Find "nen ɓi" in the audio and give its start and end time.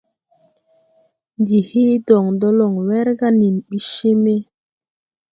3.39-3.77